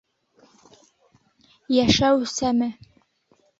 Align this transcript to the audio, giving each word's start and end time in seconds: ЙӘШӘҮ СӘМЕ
ЙӘШӘҮ 1.77 2.27
СӘМЕ 2.35 2.73